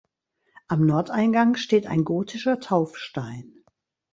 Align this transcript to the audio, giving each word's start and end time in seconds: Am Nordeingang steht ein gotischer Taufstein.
Am 0.67 0.83
Nordeingang 0.87 1.53
steht 1.55 1.85
ein 1.85 2.03
gotischer 2.05 2.59
Taufstein. 2.59 3.63